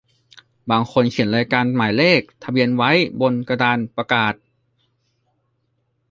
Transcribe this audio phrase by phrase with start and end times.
[0.69, 4.33] บางคนเขียนรายการหมายเลขทะเบียนไว้บนกระดานประกาศ